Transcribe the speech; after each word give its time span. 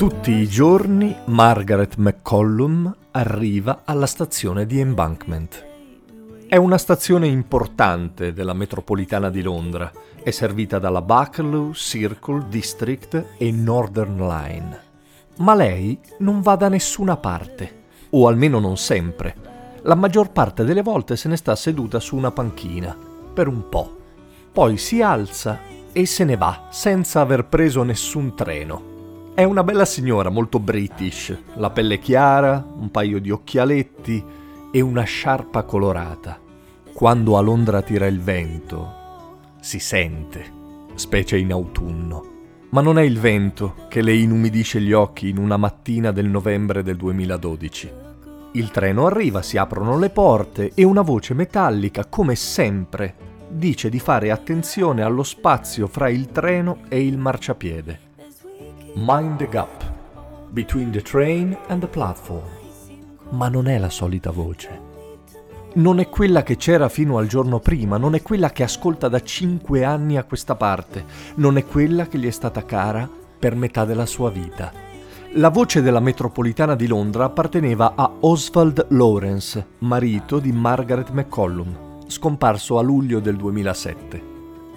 Tutti 0.00 0.30
i 0.30 0.48
giorni 0.48 1.14
Margaret 1.26 1.96
McCollum 1.96 2.90
arriva 3.10 3.82
alla 3.84 4.06
stazione 4.06 4.64
di 4.64 4.80
Embankment. 4.80 5.66
È 6.48 6.56
una 6.56 6.78
stazione 6.78 7.26
importante 7.26 8.32
della 8.32 8.54
metropolitana 8.54 9.28
di 9.28 9.42
Londra. 9.42 9.92
È 10.22 10.30
servita 10.30 10.78
dalla 10.78 11.02
Bakerloo, 11.02 11.74
Circle, 11.74 12.46
District 12.48 13.34
e 13.36 13.52
Northern 13.52 14.16
Line. 14.26 14.80
Ma 15.36 15.54
lei 15.54 15.98
non 16.20 16.40
va 16.40 16.56
da 16.56 16.70
nessuna 16.70 17.18
parte, 17.18 17.82
o 18.08 18.26
almeno 18.26 18.58
non 18.58 18.78
sempre. 18.78 19.34
La 19.82 19.96
maggior 19.96 20.30
parte 20.30 20.64
delle 20.64 20.80
volte 20.80 21.14
se 21.14 21.28
ne 21.28 21.36
sta 21.36 21.54
seduta 21.54 22.00
su 22.00 22.16
una 22.16 22.30
panchina, 22.30 22.96
per 23.34 23.48
un 23.48 23.68
po'. 23.68 23.98
Poi 24.50 24.78
si 24.78 25.02
alza 25.02 25.58
e 25.92 26.06
se 26.06 26.24
ne 26.24 26.38
va 26.38 26.68
senza 26.70 27.20
aver 27.20 27.44
preso 27.44 27.82
nessun 27.82 28.34
treno. 28.34 28.89
È 29.40 29.44
una 29.44 29.64
bella 29.64 29.86
signora 29.86 30.28
molto 30.28 30.58
british, 30.58 31.34
la 31.54 31.70
pelle 31.70 31.98
chiara, 31.98 32.62
un 32.78 32.90
paio 32.90 33.18
di 33.18 33.30
occhialetti 33.30 34.22
e 34.70 34.80
una 34.82 35.04
sciarpa 35.04 35.62
colorata. 35.62 36.38
Quando 36.92 37.38
a 37.38 37.40
Londra 37.40 37.80
tira 37.80 38.04
il 38.04 38.20
vento, 38.20 39.38
si 39.58 39.78
sente, 39.78 40.44
specie 40.94 41.38
in 41.38 41.52
autunno. 41.52 42.22
Ma 42.68 42.82
non 42.82 42.98
è 42.98 43.02
il 43.02 43.18
vento 43.18 43.76
che 43.88 44.02
le 44.02 44.12
inumidisce 44.12 44.78
gli 44.78 44.92
occhi 44.92 45.30
in 45.30 45.38
una 45.38 45.56
mattina 45.56 46.10
del 46.10 46.28
novembre 46.28 46.82
del 46.82 46.96
2012. 46.96 47.92
Il 48.52 48.70
treno 48.70 49.06
arriva, 49.06 49.40
si 49.40 49.56
aprono 49.56 49.98
le 49.98 50.10
porte 50.10 50.72
e 50.74 50.84
una 50.84 51.00
voce 51.00 51.32
metallica, 51.32 52.04
come 52.04 52.34
sempre, 52.34 53.14
dice 53.48 53.88
di 53.88 54.00
fare 54.00 54.30
attenzione 54.30 55.00
allo 55.00 55.22
spazio 55.22 55.86
fra 55.86 56.10
il 56.10 56.26
treno 56.30 56.80
e 56.90 57.02
il 57.06 57.16
marciapiede. 57.16 58.08
Mind 58.94 59.36
the 59.36 59.46
gap 59.46 59.84
between 60.50 60.90
the 60.90 61.00
train 61.00 61.56
and 61.68 61.80
the 61.80 61.86
platform. 61.86 62.42
Ma 63.30 63.48
non 63.48 63.68
è 63.68 63.78
la 63.78 63.88
solita 63.88 64.32
voce. 64.32 64.88
Non 65.74 66.00
è 66.00 66.08
quella 66.08 66.42
che 66.42 66.56
c'era 66.56 66.88
fino 66.88 67.16
al 67.16 67.28
giorno 67.28 67.60
prima, 67.60 67.98
non 67.98 68.16
è 68.16 68.22
quella 68.22 68.50
che 68.50 68.64
ascolta 68.64 69.08
da 69.08 69.22
cinque 69.22 69.84
anni 69.84 70.16
a 70.16 70.24
questa 70.24 70.56
parte, 70.56 71.04
non 71.36 71.56
è 71.56 71.64
quella 71.64 72.08
che 72.08 72.18
gli 72.18 72.26
è 72.26 72.32
stata 72.32 72.64
cara 72.64 73.08
per 73.38 73.54
metà 73.54 73.84
della 73.84 74.06
sua 74.06 74.30
vita. 74.30 74.72
La 75.34 75.50
voce 75.50 75.82
della 75.82 76.00
metropolitana 76.00 76.74
di 76.74 76.88
Londra 76.88 77.26
apparteneva 77.26 77.92
a 77.94 78.10
Oswald 78.18 78.86
Lawrence, 78.88 79.64
marito 79.78 80.40
di 80.40 80.50
Margaret 80.50 81.10
McCollum, 81.10 82.02
scomparso 82.08 82.76
a 82.76 82.82
luglio 82.82 83.20
del 83.20 83.36
2007. 83.36 84.29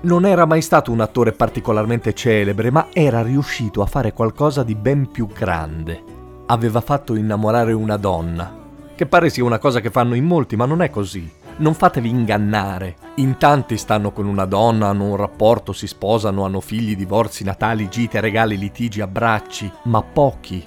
Non 0.00 0.24
era 0.24 0.44
mai 0.46 0.62
stato 0.62 0.92
un 0.92 1.00
attore 1.00 1.32
particolarmente 1.32 2.14
celebre, 2.14 2.70
ma 2.70 2.86
era 2.92 3.20
riuscito 3.20 3.82
a 3.82 3.86
fare 3.86 4.12
qualcosa 4.12 4.62
di 4.62 4.76
ben 4.76 5.10
più 5.10 5.26
grande. 5.26 6.02
Aveva 6.46 6.80
fatto 6.80 7.16
innamorare 7.16 7.72
una 7.72 7.96
donna, 7.96 8.54
che 8.94 9.06
pare 9.06 9.28
sia 9.28 9.42
una 9.42 9.58
cosa 9.58 9.80
che 9.80 9.90
fanno 9.90 10.14
in 10.14 10.24
molti, 10.24 10.54
ma 10.54 10.66
non 10.66 10.82
è 10.82 10.90
così. 10.90 11.28
Non 11.56 11.74
fatevi 11.74 12.08
ingannare. 12.08 12.96
In 13.16 13.38
tanti 13.38 13.76
stanno 13.76 14.12
con 14.12 14.26
una 14.26 14.44
donna, 14.44 14.86
hanno 14.86 15.06
un 15.06 15.16
rapporto, 15.16 15.72
si 15.72 15.88
sposano, 15.88 16.44
hanno 16.44 16.60
figli, 16.60 16.94
divorzi, 16.94 17.42
natali, 17.42 17.88
gite, 17.88 18.20
regali, 18.20 18.56
litigi, 18.56 19.00
abbracci, 19.00 19.70
ma 19.84 20.00
pochi 20.02 20.64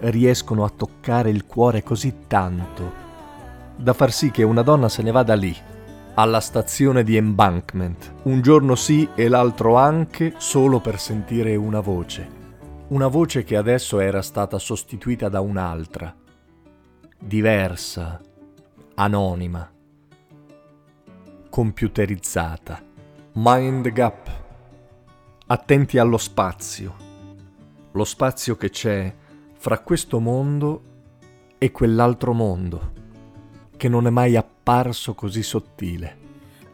riescono 0.00 0.64
a 0.64 0.72
toccare 0.76 1.30
il 1.30 1.46
cuore 1.46 1.84
così 1.84 2.12
tanto 2.26 3.02
da 3.82 3.92
far 3.94 4.12
sì 4.12 4.30
che 4.30 4.42
una 4.42 4.62
donna 4.62 4.88
se 4.88 5.02
ne 5.02 5.10
vada 5.10 5.34
lì, 5.34 5.54
alla 6.14 6.40
stazione 6.40 7.02
di 7.04 7.16
Embankment, 7.16 8.14
un 8.24 8.42
giorno 8.42 8.74
sì 8.74 9.08
e 9.14 9.28
l'altro 9.28 9.76
anche, 9.76 10.34
solo 10.36 10.80
per 10.80 10.98
sentire 10.98 11.56
una 11.56 11.80
voce. 11.80 12.40
Una 12.88 13.08
voce 13.08 13.44
che 13.44 13.56
adesso 13.56 14.00
era 14.00 14.20
stata 14.20 14.58
sostituita 14.58 15.30
da 15.30 15.40
un'altra, 15.40 16.14
diversa, 17.18 18.20
anonima, 18.94 19.70
computerizzata. 21.48 22.82
Mind 23.34 23.88
Gap. 23.90 24.40
Attenti 25.46 25.98
allo 25.98 26.18
spazio, 26.18 26.94
lo 27.92 28.04
spazio 28.04 28.56
che 28.56 28.70
c'è 28.70 29.14
fra 29.56 29.78
questo 29.80 30.20
mondo 30.20 30.82
e 31.58 31.70
quell'altro 31.70 32.32
mondo, 32.32 32.92
che 33.82 33.88
non 33.88 34.06
è 34.06 34.10
mai 34.10 34.36
apparso 34.36 35.12
così 35.12 35.42
sottile. 35.42 36.16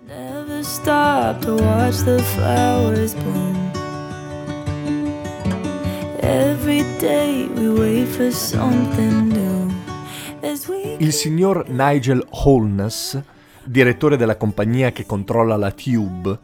Never 0.08 0.62
stop 0.62 1.38
to 1.38 1.54
watch 1.54 2.04
the 2.04 2.18
flowers 2.18 3.14
bloom. 3.14 3.70
Every 6.20 6.84
day 6.98 7.48
we 7.54 7.68
wait 7.68 8.06
for 8.08 8.30
something 8.30 9.32
new. 9.32 9.70
Il 10.98 11.14
signor 11.14 11.66
Nigel 11.70 12.22
Holness, 12.28 13.18
direttore 13.64 14.18
della 14.18 14.36
compagnia 14.36 14.92
che 14.92 15.06
controlla 15.06 15.56
la 15.56 15.70
Tube, 15.70 16.38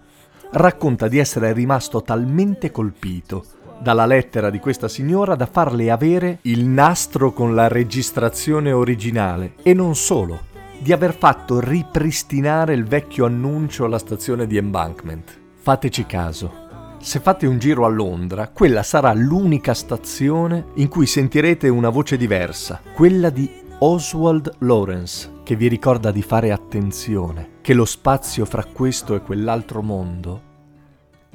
racconta 0.52 1.08
di 1.08 1.18
essere 1.18 1.52
rimasto 1.52 2.00
talmente 2.00 2.70
colpito 2.70 3.44
dalla 3.82 4.06
lettera 4.06 4.48
di 4.48 4.60
questa 4.60 4.88
signora 4.88 5.34
da 5.34 5.44
farle 5.44 5.90
avere 5.90 6.38
il 6.42 6.64
nastro 6.64 7.34
con 7.34 7.54
la 7.54 7.68
registrazione 7.68 8.72
originale 8.72 9.56
e 9.62 9.74
non 9.74 9.94
solo, 9.94 10.52
di 10.80 10.92
aver 10.92 11.14
fatto 11.14 11.60
ripristinare 11.60 12.74
il 12.74 12.84
vecchio 12.84 13.26
annuncio 13.26 13.84
alla 13.84 13.98
stazione 13.98 14.46
di 14.46 14.56
Embankment. 14.56 15.38
Fateci 15.54 16.06
caso. 16.06 16.62
Se 17.00 17.20
fate 17.20 17.46
un 17.46 17.58
giro 17.58 17.84
a 17.84 17.88
Londra, 17.88 18.48
quella 18.48 18.82
sarà 18.82 19.12
l'unica 19.12 19.74
stazione 19.74 20.66
in 20.74 20.88
cui 20.88 21.06
sentirete 21.06 21.68
una 21.68 21.90
voce 21.90 22.16
diversa, 22.16 22.80
quella 22.94 23.30
di 23.30 23.50
Oswald 23.78 24.56
Lawrence, 24.60 25.40
che 25.42 25.56
vi 25.56 25.68
ricorda 25.68 26.10
di 26.10 26.22
fare 26.22 26.52
attenzione, 26.52 27.58
che 27.60 27.74
lo 27.74 27.84
spazio 27.84 28.44
fra 28.46 28.64
questo 28.64 29.14
e 29.14 29.20
quell'altro 29.20 29.82
mondo 29.82 30.52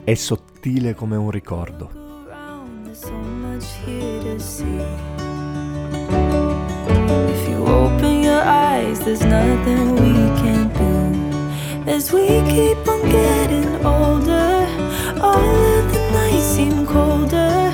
è 0.04 0.16
sottile 0.16 0.96
come 0.96 1.16
un 1.16 1.30
ricordo. 1.30 2.08
Eyes, 9.00 9.06
there's 9.06 9.22
nothing 9.26 9.96
we 9.96 10.14
can't 10.42 10.74
do. 10.74 11.92
As 11.92 12.12
we 12.12 12.28
keep 12.50 12.88
on 12.88 13.02
getting 13.10 13.86
older, 13.86 14.68
all 15.22 15.56
of 15.78 15.94
the 15.94 16.12
nights 16.12 16.44
seem 16.44 16.86
colder. 16.86 17.72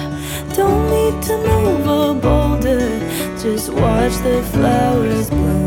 Don't 0.54 0.90
need 0.90 1.22
to 1.24 1.38
move 1.38 1.86
a 1.88 2.14
boulder, 2.14 3.00
just 3.42 3.70
watch 3.70 4.14
the 4.24 4.44
flowers 4.52 5.30
bloom. 5.30 5.65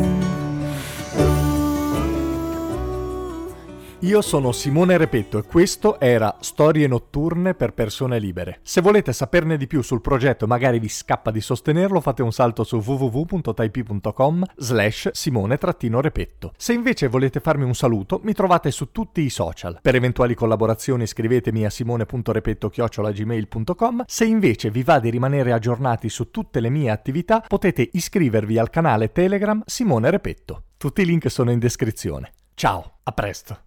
Io 4.03 4.23
sono 4.23 4.53
Simone 4.53 4.97
Repetto 4.97 5.39
e 5.39 5.43
questo 5.43 5.99
era 5.99 6.37
Storie 6.39 6.87
notturne 6.87 7.55
per 7.55 7.75
persone 7.75 8.21
libere. 8.21 8.61
Se 8.63 8.81
volete 8.81 9.13
saperne 9.13 9.57
di 9.57 9.67
più 9.67 9.83
sul 9.83 10.01
progetto 10.01 10.45
e 10.45 10.47
magari 10.47 10.79
vi 10.79 10.89
scappa 10.89 11.33
di 11.33 11.41
sostenerlo, 11.41 12.01
fate 12.01 12.23
un 12.23 12.31
salto 12.31 12.63
su 12.63 12.77
www.taip.com 12.77 14.45
slash 14.57 15.11
simone-repetto. 15.11 16.53
Se 16.57 16.73
invece 16.73 17.09
volete 17.09 17.41
farmi 17.41 17.65
un 17.65 17.75
saluto, 17.75 18.21
mi 18.23 18.35
trovate 18.35 18.71
su 18.71 18.93
tutti 18.93 19.23
i 19.23 19.31
social. 19.31 19.81
Per 19.83 19.97
eventuali 19.97 20.37
collaborazioni 20.37 21.05
scrivetemi 21.05 21.65
a 21.65 21.71
simone.repetto-gmail.com. 21.71 24.05
Se 24.07 24.25
invece 24.25 24.71
vi 24.71 24.85
va 24.85 25.01
di 25.01 25.11
rimanere 25.11 25.51
aggiornati 25.51 26.09
su 26.09 26.31
tutte 26.31 26.61
le 26.61 26.71
mie 26.71 26.91
attività, 26.91 27.41
potete 27.41 27.89
iscrivervi 27.95 28.59
al 28.59 28.71
canale 28.71 29.11
Telegram 29.11 29.61
Simone 29.67 30.09
Repetto. 30.09 30.67
Tutti 30.77 31.03
i 31.03 31.05
link 31.05 31.29
sono 31.29 31.51
in 31.51 31.59
descrizione. 31.59 32.31
Ciao, 32.55 32.99
a 33.03 33.11
presto! 33.11 33.67